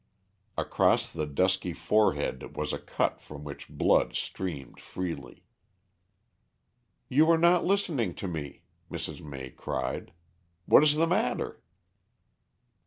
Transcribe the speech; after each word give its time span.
Across 0.57 1.11
the 1.11 1.27
dusky 1.27 1.73
forehead 1.73 2.55
was 2.57 2.73
a 2.73 2.79
cut 2.79 3.21
from 3.21 3.43
which 3.43 3.69
blood 3.69 4.15
streamed 4.15 4.79
freely. 4.79 5.45
"You 7.07 7.29
are 7.29 7.37
not 7.37 7.65
listening 7.65 8.15
to 8.15 8.27
me," 8.27 8.63
Mrs. 8.89 9.21
May 9.23 9.51
cried. 9.51 10.11
"What 10.65 10.81
is 10.81 10.95
the 10.95 11.05
matter?" 11.05 11.61